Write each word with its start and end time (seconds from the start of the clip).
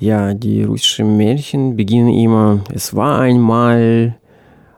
Ja, 0.00 0.32
die 0.32 0.62
russischen 0.62 1.16
Märchen 1.16 1.76
beginnen 1.76 2.08
immer, 2.08 2.60
es 2.72 2.94
war 2.94 3.18
einmal 3.18 4.16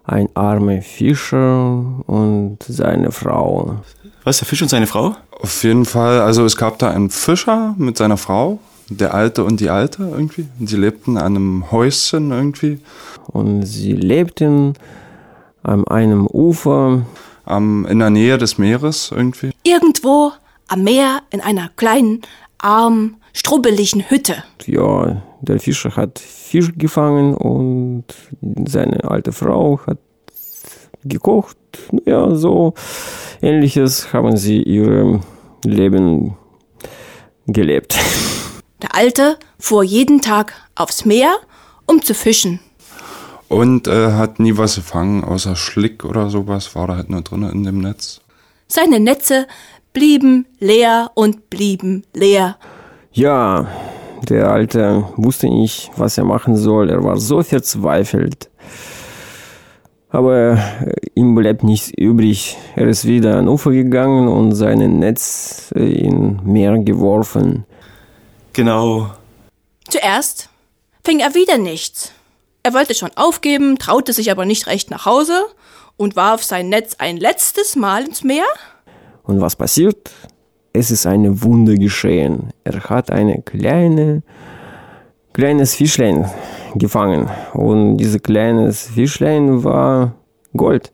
ein 0.05 0.29
armer 0.35 0.81
Fischer 0.81 1.85
und 2.07 2.57
seine 2.67 3.13
Frau. 3.13 3.83
Was, 4.25 4.39
der 4.39 4.49
Fisch 4.49 4.63
und 4.63 4.69
seine 4.69 4.87
Frau? 4.87 5.15
Auf 5.43 5.63
jeden 5.63 5.85
Fall, 5.85 6.21
also 6.21 6.47
es 6.47 6.57
gab 6.57 6.79
da 6.79 6.91
einen 6.91 7.11
Fischer 7.11 7.75
mit 7.77 7.99
seiner 7.99 8.17
Frau, 8.17 8.61
der 8.89 9.13
Alte 9.13 9.45
und 9.45 9.61
die 9.61 9.69
Alte 9.69 10.09
irgendwie. 10.11 10.47
Und 10.59 10.69
sie 10.69 10.77
lebten 10.77 11.19
an 11.19 11.37
einem 11.37 11.71
Häuschen 11.71 12.31
irgendwie. 12.31 12.79
Und 13.27 13.65
sie 13.65 13.93
lebten 13.93 14.75
an 15.63 15.87
einem 15.87 16.27
Ufer. 16.27 17.03
Um, 17.47 17.85
in 17.87 17.99
der 17.99 18.11
Nähe 18.11 18.39
des 18.39 18.59
Meeres 18.59 19.11
irgendwie. 19.15 19.51
Irgendwo 19.65 20.33
am 20.69 20.85
Meer 20.85 21.23
in 21.31 21.41
einer 21.41 21.69
kleinen, 21.75 22.21
armen, 22.59 23.17
strubbeligen 23.41 24.11
Hütte. 24.11 24.45
Ja, 24.67 25.23
der 25.41 25.59
Fischer 25.61 25.97
hat 25.97 26.19
Fisch 26.19 26.73
gefangen 26.77 27.35
und 27.35 28.05
seine 28.69 29.05
alte 29.05 29.33
Frau 29.33 29.81
hat 29.87 29.99
gekocht. 31.05 31.57
Ja, 32.05 32.35
so 32.35 32.75
ähnliches 33.41 34.13
haben 34.13 34.37
sie 34.37 34.63
ihr 34.63 35.21
Leben 35.65 36.37
gelebt. 37.47 37.99
Der 38.83 38.95
Alte 38.95 39.39
fuhr 39.59 39.85
jeden 39.85 40.21
Tag 40.21 40.53
aufs 40.75 41.07
Meer, 41.07 41.35
um 41.87 42.03
zu 42.03 42.15
fischen. 42.15 42.61
Und 43.49 43.89
äh, 43.89 44.13
hat 44.13 44.39
nie 44.39 44.59
was 44.59 44.75
gefangen, 44.77 45.25
außer 45.25 45.57
Schlick 45.57 46.05
oder 46.05 46.29
sowas, 46.29 46.75
war 46.75 46.87
da 46.89 46.97
halt 46.97 47.09
nur 47.09 47.23
drin 47.23 47.43
in 47.45 47.65
dem 47.65 47.79
Netz. 47.79 48.21
Seine 48.69 49.01
Netze 49.01 49.47
blieben 49.95 50.47
leer 50.59 51.11
und 51.15 51.49
blieben 51.49 52.05
leer. 52.15 52.59
Ja, 53.13 53.67
der 54.29 54.51
Alte 54.51 55.05
wusste 55.17 55.49
nicht, 55.49 55.91
was 55.97 56.19
er 56.19 56.25
machen 56.25 56.57
soll. 56.57 56.91
Er 56.91 57.03
war 57.03 57.17
so 57.17 57.43
verzweifelt. 57.43 58.51
Aber 60.11 60.59
äh, 60.85 60.95
ihm 61.15 61.35
bleibt 61.35 61.63
nichts 61.63 61.91
übrig. 61.97 62.57
Er 62.75 62.89
ist 62.89 63.07
wieder 63.07 63.37
an 63.37 63.49
Ufer 63.49 63.71
gegangen 63.71 64.29
und 64.29 64.53
sein 64.55 64.99
Netz 64.99 65.73
äh, 65.75 65.81
in 65.81 66.41
Meer 66.45 66.79
geworfen. 66.79 67.65
Genau. 68.53 69.11
Zuerst 69.89 70.49
fing 71.05 71.21
er 71.21 71.35
wieder 71.35 71.59
nichts. 71.59 72.13
Er 72.63 72.75
wollte 72.75 72.95
schon 72.95 73.11
aufgeben, 73.15 73.79
traute 73.79 74.13
sich 74.13 74.31
aber 74.31 74.45
nicht 74.45 74.67
recht 74.67 74.91
nach 74.91 75.07
Hause 75.07 75.47
und 75.97 76.17
warf 76.17 76.43
sein 76.43 76.69
Netz 76.69 76.97
ein 76.99 77.17
letztes 77.17 77.77
Mal 77.77 78.05
ins 78.05 78.23
Meer. 78.23 78.47
Und 79.23 79.41
was 79.41 79.57
passiert? 79.57 80.11
Es 80.73 80.91
ist 80.91 81.07
eine 81.07 81.43
Wunder 81.43 81.75
geschehen. 81.75 82.51
Er 82.63 82.81
hat 82.85 83.11
eine 83.11 83.43
kleine, 83.43 84.23
kleines 85.33 85.75
Fischlein 85.75 86.31
gefangen. 86.77 87.29
Und 87.55 87.97
dieses 87.97 88.23
kleines 88.23 88.83
Fischlein 88.83 89.65
war 89.65 90.15
Gold. 90.57 90.93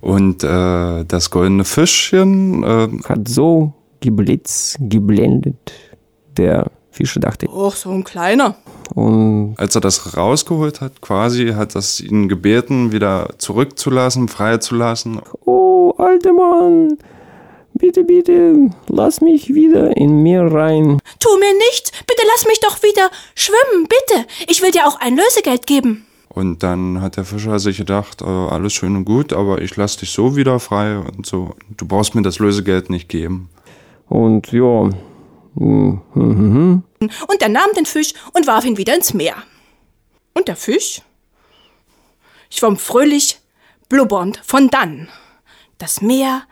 Und 0.00 0.42
äh, 0.42 1.04
das 1.04 1.30
goldene 1.30 1.64
Fischchen 1.64 2.64
äh, 2.64 2.88
hat 3.04 3.28
so 3.28 3.74
geblitzt, 4.00 4.78
geblendet. 4.80 5.72
Der 6.36 6.70
Fischer 6.90 7.20
dachte. 7.20 7.46
Oh, 7.48 7.70
so 7.70 7.90
ein 7.90 8.02
kleiner. 8.02 8.56
Und 8.94 9.54
als 9.56 9.74
er 9.76 9.80
das 9.80 10.16
rausgeholt 10.16 10.80
hat, 10.80 11.00
quasi, 11.00 11.48
hat 11.48 11.76
das 11.76 12.00
ihn 12.00 12.28
gebeten, 12.28 12.90
wieder 12.90 13.28
zurückzulassen, 13.38 14.26
freizulassen. 14.26 15.20
Oh, 15.44 15.92
alter 15.96 16.32
Mann, 16.32 16.98
bitte, 17.80 18.04
bitte, 18.04 18.70
lass 18.88 19.20
mich 19.20 19.52
wieder 19.54 19.96
in 19.96 20.22
Meer 20.22 20.52
rein. 20.52 21.00
Tu 21.18 21.28
mir 21.38 21.54
nichts, 21.70 21.90
bitte 22.06 22.22
lass 22.32 22.46
mich 22.46 22.60
doch 22.60 22.82
wieder 22.82 23.10
schwimmen, 23.34 23.88
bitte. 23.88 24.26
Ich 24.48 24.62
will 24.62 24.70
dir 24.70 24.86
auch 24.86 25.00
ein 25.00 25.16
Lösegeld 25.16 25.66
geben. 25.66 26.06
Und 26.28 26.62
dann 26.62 27.00
hat 27.00 27.16
der 27.16 27.24
Fischer 27.24 27.58
sich 27.58 27.78
gedacht, 27.78 28.22
äh, 28.22 28.24
alles 28.24 28.72
schön 28.72 28.94
und 28.94 29.04
gut, 29.04 29.32
aber 29.32 29.60
ich 29.62 29.74
lass 29.76 29.96
dich 29.96 30.10
so 30.10 30.36
wieder 30.36 30.60
frei 30.60 30.98
und 30.98 31.26
so. 31.26 31.54
Du 31.76 31.86
brauchst 31.86 32.14
mir 32.14 32.22
das 32.22 32.38
Lösegeld 32.38 32.88
nicht 32.88 33.08
geben. 33.08 33.48
Und 34.08 34.52
ja, 34.52 34.90
und 35.54 36.02
er 37.40 37.48
nahm 37.48 37.72
den 37.76 37.86
Fisch 37.86 38.12
und 38.32 38.46
warf 38.46 38.64
ihn 38.64 38.76
wieder 38.76 38.94
ins 38.94 39.14
Meer. 39.14 39.34
Und 40.34 40.46
der 40.48 40.56
Fisch 40.56 41.02
schwamm 42.50 42.76
fröhlich, 42.76 43.40
blubbernd 43.88 44.40
von 44.44 44.68
dann. 44.68 45.08
Das 45.78 46.00
Meer 46.00 46.42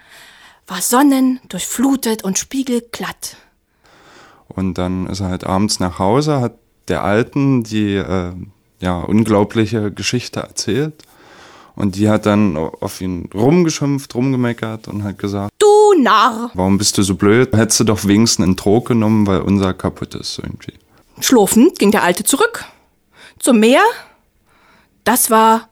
war 0.69 0.83
sonnendurchflutet 0.83 2.23
und 2.23 2.39
spiegelglatt. 2.39 3.37
Und 4.47 4.75
dann 4.79 5.06
ist 5.06 5.21
er 5.21 5.29
halt 5.29 5.45
abends 5.45 5.81
nach 5.81 5.99
Hause, 5.99 6.41
hat 6.41 6.55
der 6.89 7.03
Alten 7.03 7.65
die 7.65 7.97
äh, 7.97 8.33
ja, 8.81 9.01
unglaubliche 9.01 9.91
Geschichte 9.91 10.41
erzählt. 10.41 10.95
Und 11.75 11.97
die 11.97 12.09
hat 12.09 12.27
dann 12.27 12.56
auf 12.56 13.01
ihn 13.01 13.29
rumgeschimpft, 13.33 14.15
rumgemeckert 14.15 14.89
und 14.89 15.05
hat 15.05 15.19
gesagt, 15.19 15.53
Du 15.59 16.03
Narr! 16.03 16.51
Warum 16.55 16.77
bist 16.77 16.99
du 16.99 17.03
so 17.03 17.15
blöd? 17.15 17.55
Hättest 17.55 17.81
du 17.81 17.85
doch 17.85 18.05
wenigstens 18.05 18.45
einen 18.45 18.56
Trog 18.56 18.89
genommen, 18.89 19.27
weil 19.27 19.41
unser 19.41 19.75
kaputt 19.75 20.15
ist 20.15 20.39
irgendwie. 20.39 20.75
Schlurfend 21.21 21.79
ging 21.79 21.91
der 21.91 22.03
Alte 22.03 22.25
zurück 22.25 22.65
zum 23.39 23.61
Meer. 23.61 23.83
Das 25.05 25.31
war 25.31 25.69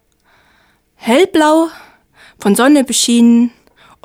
hellblau, 0.95 1.69
von 2.39 2.55
Sonne 2.55 2.85
beschienen 2.85 3.51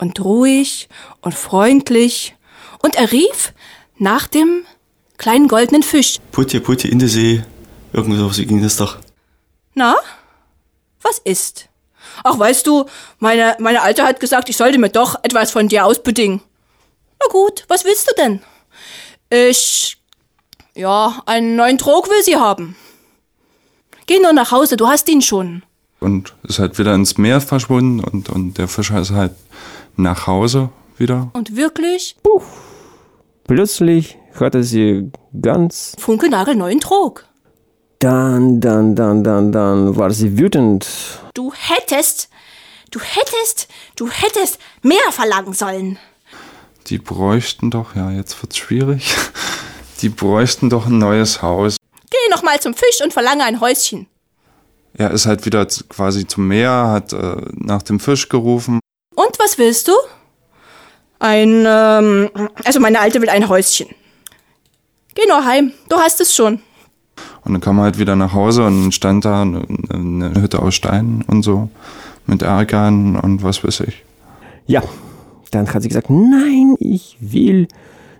und 0.01 0.19
ruhig 0.19 0.89
und 1.21 1.33
freundlich. 1.33 2.35
Und 2.81 2.97
er 2.97 3.11
rief 3.13 3.53
nach 3.97 4.27
dem 4.27 4.65
kleinen 5.17 5.47
goldenen 5.47 5.83
Fisch. 5.83 6.17
Putje, 6.31 6.59
Putje 6.59 6.89
in 6.89 6.99
der 6.99 7.07
See. 7.07 7.43
Irgendwie 7.93 8.17
so 8.17 8.29
ging 8.29 8.61
das 8.61 8.75
doch. 8.77 8.97
Na, 9.75 9.95
was 11.01 11.19
ist? 11.19 11.69
Ach, 12.23 12.37
weißt 12.37 12.67
du, 12.67 12.85
meine, 13.19 13.55
meine 13.59 13.81
Alte 13.81 14.03
hat 14.03 14.19
gesagt, 14.19 14.49
ich 14.49 14.57
sollte 14.57 14.79
mir 14.79 14.89
doch 14.89 15.15
etwas 15.23 15.51
von 15.51 15.67
dir 15.67 15.85
ausbedingen. 15.85 16.41
Na 17.19 17.27
gut, 17.31 17.65
was 17.67 17.85
willst 17.85 18.09
du 18.09 18.13
denn? 18.17 18.41
Ich. 19.29 19.97
Ja, 20.73 21.21
einen 21.25 21.55
neuen 21.55 21.77
Trog 21.77 22.09
will 22.09 22.23
sie 22.23 22.37
haben. 22.37 22.75
Geh 24.07 24.19
nur 24.19 24.33
nach 24.33 24.51
Hause, 24.51 24.77
du 24.77 24.87
hast 24.87 25.07
ihn 25.09 25.21
schon. 25.21 25.63
Und 25.99 26.33
ist 26.43 26.59
halt 26.59 26.79
wieder 26.79 26.95
ins 26.95 27.17
Meer 27.17 27.41
verschwunden 27.41 27.99
und, 28.03 28.29
und 28.29 28.57
der 28.57 28.67
Fischer 28.67 28.99
ist 28.99 29.11
halt 29.11 29.33
nach 29.95 30.27
Hause 30.27 30.69
wieder. 30.97 31.29
Und 31.33 31.55
wirklich? 31.55 32.15
Puh. 32.23 32.41
Plötzlich 33.45 34.17
hatte 34.39 34.63
sie 34.63 35.11
ganz 35.41 35.93
funkelnagelneuen 35.99 36.79
Trog. 36.79 37.25
Dann, 37.99 38.59
dann, 38.59 38.95
dann, 38.95 39.23
dann, 39.23 39.51
dann 39.51 39.95
war 39.95 40.11
sie 40.11 40.37
wütend. 40.37 40.87
Du 41.33 41.53
hättest, 41.53 42.29
du 42.89 42.99
hättest, 42.99 43.67
du 43.95 44.09
hättest 44.09 44.59
mehr 44.81 45.11
verlangen 45.11 45.53
sollen. 45.53 45.99
Die 46.87 46.97
bräuchten 46.97 47.69
doch, 47.69 47.95
ja, 47.95 48.11
jetzt 48.11 48.41
wird's 48.41 48.57
schwierig. 48.57 49.15
Die 50.01 50.09
bräuchten 50.09 50.71
doch 50.71 50.87
ein 50.87 50.97
neues 50.97 51.43
Haus. 51.43 51.77
Geh 52.09 52.31
noch 52.31 52.41
mal 52.41 52.59
zum 52.59 52.73
Fisch 52.73 53.01
und 53.03 53.13
verlange 53.13 53.43
ein 53.43 53.61
Häuschen. 53.61 54.07
Er 54.93 55.11
ist 55.11 55.25
halt 55.25 55.45
wieder 55.45 55.65
quasi 55.65 56.27
zum 56.27 56.47
Meer, 56.47 56.87
hat 56.87 57.13
äh, 57.13 57.35
nach 57.53 57.83
dem 57.83 57.99
Fisch 57.99 58.27
gerufen. 58.27 58.80
Was 59.43 59.57
willst 59.57 59.87
du? 59.87 59.93
Ein, 61.17 61.65
ähm, 61.67 62.29
also 62.63 62.79
meine 62.79 62.99
Alte 62.99 63.21
will 63.21 63.29
ein 63.29 63.49
Häuschen. 63.49 63.87
Geh 65.15 65.23
nur 65.27 65.43
heim, 65.43 65.71
du 65.89 65.97
hast 65.97 66.21
es 66.21 66.35
schon. 66.35 66.59
Und 67.43 67.53
dann 67.53 67.61
kam 67.61 67.79
er 67.79 67.83
halt 67.85 67.97
wieder 67.97 68.15
nach 68.15 68.33
Hause 68.33 68.65
und 68.65 68.91
stand 68.91 69.25
da 69.25 69.41
eine, 69.41 69.65
eine 69.91 70.33
Hütte 70.39 70.59
aus 70.61 70.75
Steinen 70.75 71.23
und 71.23 71.41
so 71.41 71.69
mit 72.27 72.43
Ärgern 72.43 73.15
und 73.15 73.43
was 73.43 73.63
weiß 73.63 73.81
ich. 73.81 74.03
Ja, 74.67 74.83
dann 75.49 75.71
hat 75.73 75.81
sie 75.81 75.87
gesagt, 75.87 76.11
nein, 76.11 76.75
ich 76.79 77.17
will, 77.19 77.67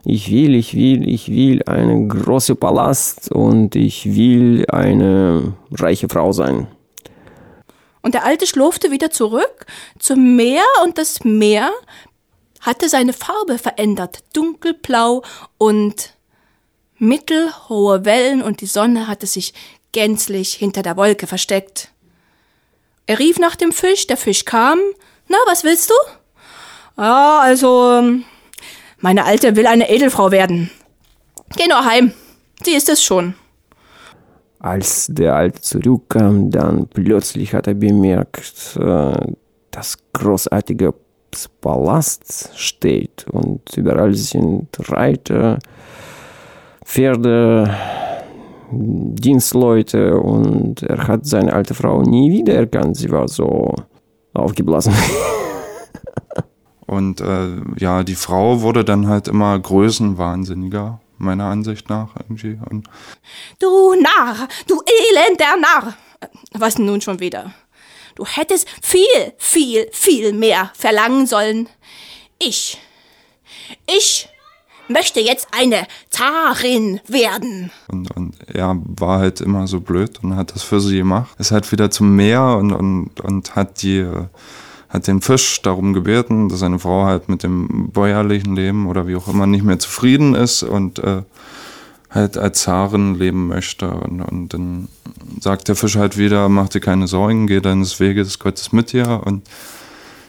ich 0.04 0.32
will, 0.32 0.56
ich 0.56 0.74
will, 0.74 1.08
ich 1.08 1.30
will 1.30 1.62
einen 1.64 2.10
großen 2.10 2.58
Palast 2.58 3.32
und 3.32 3.76
ich 3.76 4.16
will 4.16 4.66
eine 4.70 5.54
reiche 5.72 6.10
Frau 6.10 6.32
sein. 6.32 6.66
Und 8.02 8.14
der 8.14 8.26
Alte 8.26 8.48
schlurfte 8.48 8.92
wieder 8.92 9.12
zurück 9.12 9.66
zum 10.00 10.36
Meer 10.36 10.64
und 10.84 10.98
das 10.98 11.24
Meer 11.24 11.72
hatte 12.62 12.90
seine 12.90 13.14
Farbe 13.14 13.58
verändert, 13.58 14.24
dunkelblau 14.34 15.24
und 15.58 16.14
mittelhohe 16.98 18.06
Wellen 18.06 18.42
und 18.44 18.62
die 18.62 18.68
Sonne 18.68 19.08
hatte 19.08 19.26
sich 19.26 19.54
gänzlich 19.92 20.54
hinter 20.54 20.84
der 20.84 20.98
Wolke 20.98 21.28
versteckt. 21.28 21.90
Er 23.08 23.20
rief 23.20 23.40
nach 23.40 23.56
dem 23.56 23.72
Fisch, 23.72 24.08
der 24.08 24.18
Fisch 24.18 24.46
kam. 24.46 24.80
Na, 25.28 25.38
was 25.48 25.64
willst 25.64 25.90
du? 25.90 25.94
Ja, 27.02 27.40
also, 27.40 28.04
meine 29.00 29.26
Alte 29.26 29.56
will 29.56 29.66
eine 29.66 29.90
Edelfrau 29.90 30.32
werden. 30.32 30.70
Geh 31.58 31.68
nur 31.68 31.84
heim, 31.84 32.14
sie 32.64 32.76
ist 32.76 32.90
es 32.90 33.04
schon. 33.04 33.34
Als 34.62 35.08
der 35.08 35.36
Alte 35.36 35.62
zurückkam, 35.62 36.52
dann 36.52 36.88
plötzlich 36.88 37.54
hat 37.54 37.68
er 37.68 37.74
bemerkt, 37.74 38.78
äh, 38.80 39.34
dass 39.72 39.98
großartiger 40.14 40.94
Palast 41.62 42.52
steht 42.56 43.26
und 43.32 43.62
überall 43.76 44.14
sind 44.14 44.68
Reiter, 44.92 45.58
Pferde, 46.86 47.74
Dienstleute 48.72 50.20
und 50.20 50.84
er 50.84 51.08
hat 51.08 51.26
seine 51.26 51.54
alte 51.54 51.74
Frau 51.74 52.02
nie 52.02 52.32
wieder 52.32 52.54
erkannt. 52.54 52.98
Sie 52.98 53.10
war 53.10 53.28
so 53.28 53.74
aufgeblasen. 54.34 54.94
Und 56.88 57.22
äh, 57.22 57.48
ja, 57.78 58.04
die 58.04 58.16
Frau 58.16 58.64
wurde 58.64 58.84
dann 58.84 59.08
halt 59.08 59.30
immer 59.30 59.58
größenwahnsinniger, 59.58 61.00
meiner 61.22 61.46
Ansicht 61.46 61.90
nach 61.90 62.16
irgendwie. 62.18 62.60
Und 62.70 62.88
Du 63.60 63.96
Narr, 63.96 64.48
du 64.68 64.82
elender 65.12 65.58
Narr. 65.58 65.94
Was 66.54 66.78
nun 66.78 67.02
schon 67.02 67.20
wieder? 67.20 67.54
Du 68.16 68.26
hättest 68.26 68.68
viel, 68.82 69.34
viel, 69.38 69.88
viel 69.92 70.34
mehr 70.34 70.72
verlangen 70.76 71.26
sollen. 71.26 71.70
Ich, 72.38 72.78
ich 73.88 74.30
möchte 74.88 75.20
jetzt 75.20 75.48
eine 75.52 75.88
Zarin 76.10 77.00
werden. 77.08 77.72
Und, 77.88 78.16
und 78.16 78.36
er 78.48 78.76
war 78.84 79.20
halt 79.20 79.42
immer 79.42 79.68
so 79.68 79.80
blöd 79.80 80.20
und 80.22 80.36
hat 80.36 80.54
das 80.54 80.64
für 80.64 80.82
sie 80.82 80.98
gemacht. 80.98 81.30
Ist 81.40 81.52
halt 81.52 81.72
wieder 81.72 81.90
zum 81.90 82.16
Meer 82.16 82.58
und, 82.58 82.72
und, 82.74 83.22
und 83.22 83.56
hat 83.56 83.82
die, 83.82 84.00
äh, 84.00 84.26
hat 84.92 85.08
den 85.08 85.22
Fisch 85.22 85.62
darum 85.62 85.94
gebeten, 85.94 86.50
dass 86.50 86.60
seine 86.60 86.78
Frau 86.78 87.06
halt 87.06 87.30
mit 87.30 87.44
dem 87.44 87.90
bäuerlichen 87.92 88.56
Leben 88.56 88.88
oder 88.88 89.08
wie 89.08 89.16
auch 89.16 89.30
immer 89.30 89.48
nicht 89.48 89.64
mehr 89.64 89.80
zufrieden 89.80 90.36
ist 90.36 90.64
und 90.64 91.00
äh, 91.00 91.24
halt 92.10 92.38
als 92.38 92.64
Zarin 92.64 93.16
leben 93.16 93.48
möchte. 93.48 93.90
Und, 93.90 94.22
und 94.22 94.50
dann 94.50 94.90
sagt 95.40 95.70
der 95.70 95.78
Fisch 95.78 95.96
halt 95.96 96.18
wieder, 96.18 96.50
mach 96.50 96.68
dir 96.68 96.82
keine 96.82 97.08
Sorgen, 97.08 97.48
geh 97.48 97.62
deines 97.62 98.02
Weges, 98.02 98.38
Gott 98.38 98.60
ist 98.60 98.74
mit 98.74 98.92
dir. 98.92 99.22
Und 99.24 99.48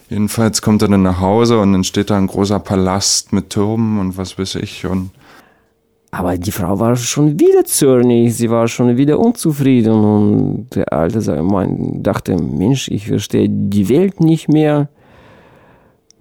jedenfalls 0.09 0.63
kommt 0.63 0.83
er 0.83 0.89
dann 0.89 1.03
nach 1.03 1.19
Hause 1.21 1.59
und 1.59 1.73
dann 1.73 1.83
steht 1.83 2.11
da 2.11 2.17
ein 2.17 2.29
großer 2.29 2.61
Palast 2.61 3.33
mit 3.33 3.51
Türmen 3.51 3.99
und 3.99 4.17
was 4.17 4.39
weiß 4.39 4.55
ich. 4.57 4.87
Und 4.87 5.11
Aber 6.15 6.37
die 6.37 6.53
Frau 6.53 6.79
war 6.79 6.95
schon 6.95 7.41
wieder 7.41 7.65
zornig, 7.65 8.37
sie 8.37 8.51
war 8.51 8.69
schon 8.69 8.99
wieder 8.99 9.19
unzufrieden 9.19 9.95
und 9.95 10.67
der 10.75 10.93
Alte 10.93 11.43
mein, 11.43 12.03
dachte, 12.03 12.37
Mensch, 12.37 12.89
ich 12.89 13.07
verstehe 13.07 13.49
die 13.49 13.89
Welt 13.89 14.21
nicht 14.21 14.47
mehr. 14.47 14.91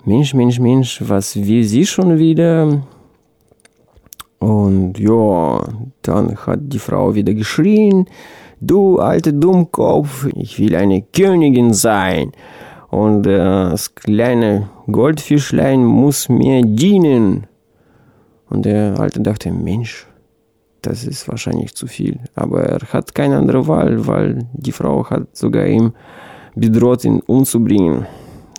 Mensch, 0.06 0.34
Mensch, 0.34 0.60
Mensch, 0.60 1.04
was 1.06 1.36
will 1.36 1.66
sie 1.66 1.86
schon 1.86 2.18
wieder? 2.18 2.84
Und 4.40 4.98
ja, 4.98 5.62
dann 6.04 6.38
hat 6.38 6.60
die 6.62 6.80
Frau 6.80 7.14
wieder 7.14 7.34
geschrien, 7.34 8.06
du 8.62 8.98
alte 8.98 9.34
Dummkopf, 9.34 10.26
ich 10.36 10.58
will 10.58 10.78
eine 10.78 11.02
Königin 11.02 11.74
sein. 11.74 12.32
Und 12.90 13.24
das 13.24 13.94
kleine 13.94 14.70
Goldfischlein 14.90 15.84
muss 15.84 16.30
mir 16.30 16.62
dienen. 16.62 17.48
Und 18.52 18.66
der 18.66 19.00
Alte 19.00 19.22
dachte, 19.22 19.52
Mensch, 19.52 20.06
das 20.82 21.06
ist 21.06 21.28
wahrscheinlich 21.28 21.74
zu 21.74 21.88
viel. 21.88 22.20
Aber 22.36 22.64
er 22.64 22.82
hat 22.92 23.16
keine 23.16 23.38
andere 23.38 23.66
Wahl, 23.68 24.06
weil 24.08 24.46
die 24.54 24.74
Frau 24.74 25.10
hat 25.10 25.36
sogar 25.36 25.66
ihm 25.66 25.94
bedroht, 26.56 27.06
ihn 27.06 27.22
umzubringen. 27.22 28.06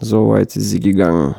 So 0.00 0.30
weit 0.30 0.56
ist 0.56 0.70
sie 0.70 0.80
gegangen. 0.80 1.34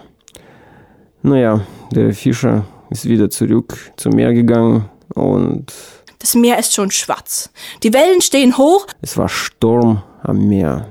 Naja, 1.23 1.61
der 1.91 2.13
Fischer 2.13 2.65
ist 2.89 3.05
wieder 3.05 3.29
zurück 3.29 3.75
zum 3.97 4.13
Meer 4.13 4.33
gegangen 4.33 4.85
und 5.15 5.73
Das 6.19 6.35
Meer 6.35 6.59
ist 6.59 6.73
schon 6.73 6.91
schwarz. 6.91 7.49
Die 7.81 7.91
Wellen 7.93 8.21
stehen 8.21 8.57
hoch, 8.57 8.85
es 9.01 9.17
war 9.17 9.29
Sturm 9.29 10.03
am 10.21 10.37
Meer. 10.47 10.89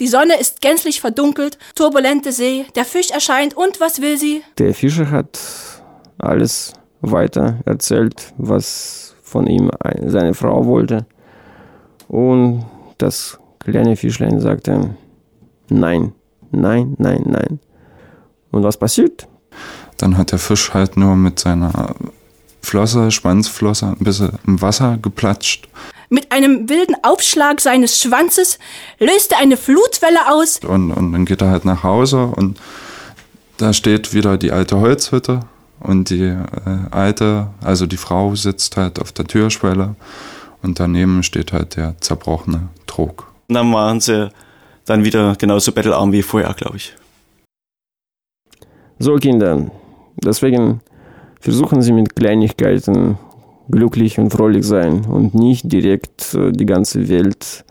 die 0.00 0.08
Sonne 0.08 0.38
ist 0.40 0.60
gänzlich 0.62 1.00
verdunkelt, 1.00 1.58
turbulente 1.74 2.32
See, 2.32 2.64
der 2.76 2.84
Fisch 2.84 3.10
erscheint 3.10 3.54
und 3.56 3.78
was 3.80 4.00
will 4.00 4.16
sie? 4.16 4.42
Der 4.58 4.74
Fischer 4.74 5.10
hat 5.10 5.38
alles 6.18 6.72
weiter 7.00 7.58
erzählt, 7.64 8.32
was 8.38 9.14
von 9.22 9.46
ihm 9.46 9.70
ein- 9.80 10.10
seine 10.10 10.34
Frau 10.34 10.66
wollte. 10.66 11.06
Und 12.08 12.64
das 12.98 13.38
kleine 13.60 13.96
Fischlein 13.96 14.40
sagte, 14.40 14.90
nein, 15.68 16.12
nein, 16.50 16.94
nein, 16.98 17.22
nein. 17.26 17.60
Und 18.50 18.62
was 18.62 18.76
passiert? 18.76 19.26
dann 19.98 20.18
hat 20.18 20.32
der 20.32 20.40
Fisch 20.40 20.74
halt 20.74 20.96
nur 20.96 21.14
mit 21.14 21.38
seiner 21.38 21.94
Flosse, 22.60 23.12
Schwanzflosse, 23.12 23.86
ein 23.98 24.04
bisschen 24.04 24.30
im 24.48 24.60
Wasser 24.60 24.98
geplatscht. 25.00 25.68
Mit 26.10 26.32
einem 26.32 26.68
wilden 26.68 26.96
Aufschlag 27.04 27.60
seines 27.60 28.00
Schwanzes 28.00 28.58
löste 28.98 29.36
eine 29.36 29.56
Flutwelle 29.56 30.18
aus. 30.28 30.58
Und, 30.66 30.90
und 30.90 31.12
dann 31.12 31.24
geht 31.24 31.40
er 31.40 31.50
halt 31.50 31.64
nach 31.64 31.84
Hause 31.84 32.26
und 32.34 32.60
da 33.58 33.72
steht 33.72 34.12
wieder 34.12 34.36
die 34.38 34.50
alte 34.50 34.80
Holzhütte 34.80 35.40
und 35.82 36.10
die 36.10 36.24
äh, 36.24 36.38
alte, 36.90 37.48
also 37.62 37.86
die 37.86 37.96
Frau 37.96 38.34
sitzt 38.34 38.76
halt 38.76 39.00
auf 39.00 39.12
der 39.12 39.26
Türschwelle 39.26 39.96
und 40.62 40.80
daneben 40.80 41.22
steht 41.22 41.52
halt 41.52 41.76
der 41.76 42.00
zerbrochene 42.00 42.68
Trog. 42.86 43.32
Und 43.48 43.54
dann 43.54 43.72
waren 43.72 44.00
sie 44.00 44.30
dann 44.84 45.04
wieder 45.04 45.34
genauso 45.36 45.72
bettelarm 45.72 46.12
wie 46.12 46.22
vorher, 46.22 46.54
glaube 46.54 46.76
ich. 46.76 46.94
So, 48.98 49.16
Kinder, 49.16 49.70
deswegen 50.22 50.80
versuchen 51.40 51.82
Sie 51.82 51.92
mit 51.92 52.14
Kleinigkeiten 52.14 53.18
glücklich 53.68 54.18
und 54.18 54.30
fröhlich 54.30 54.64
sein 54.64 55.04
und 55.06 55.34
nicht 55.34 55.70
direkt 55.72 56.34
äh, 56.34 56.52
die 56.52 56.66
ganze 56.66 57.08
Welt 57.08 57.64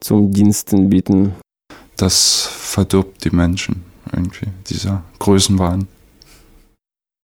zum 0.00 0.32
Diensten 0.32 0.88
bieten. 0.88 1.34
Das 1.96 2.48
verdirbt 2.52 3.24
die 3.24 3.34
Menschen 3.34 3.82
irgendwie, 4.12 4.46
dieser 4.68 5.02
Größenwahn. 5.18 5.88